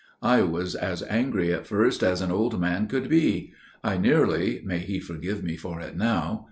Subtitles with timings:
[0.23, 3.53] "I was as angry at first as an old man could be.
[3.83, 6.39] I nearly (may He forgive me for it now!)